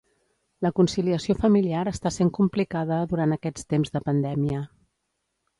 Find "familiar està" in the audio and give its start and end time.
1.41-2.13